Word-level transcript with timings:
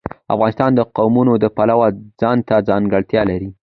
افغانستان 0.33 0.71
د 0.75 0.81
قومونه 0.95 1.33
د 1.39 1.45
پلوه 1.57 1.87
ځانته 2.21 2.55
ځانګړتیا 2.69 3.21
لري. 3.31 3.49